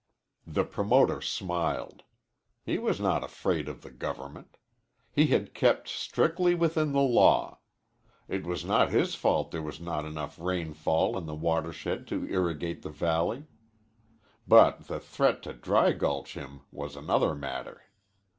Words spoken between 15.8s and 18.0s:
gulch him was another matter.